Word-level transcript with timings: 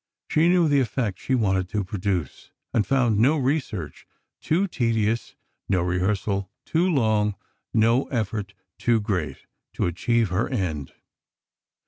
She 0.29 0.49
knew 0.49 0.67
the 0.67 0.79
effect 0.79 1.19
she 1.19 1.35
wanted 1.35 1.69
to 1.69 1.83
produce, 1.83 2.49
and 2.73 2.87
found 2.87 3.19
no 3.19 3.37
research 3.37 4.07
too 4.41 4.67
tedious, 4.67 5.35
no 5.69 5.83
rehearsal 5.83 6.49
too 6.65 6.87
long—no 6.91 8.05
effort 8.05 8.55
too 8.79 8.99
great, 8.99 9.45
to 9.73 9.85
achieve 9.85 10.29
her 10.29 10.49
end. 10.49 10.93